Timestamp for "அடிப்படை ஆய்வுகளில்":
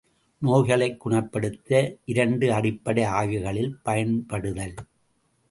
2.53-3.77